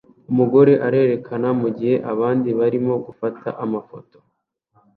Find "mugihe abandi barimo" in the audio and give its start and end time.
1.61-2.93